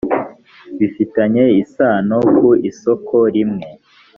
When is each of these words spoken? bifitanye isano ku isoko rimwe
bifitanye 0.77 1.43
isano 1.61 2.17
ku 2.35 2.47
isoko 2.69 3.15
rimwe 3.35 3.67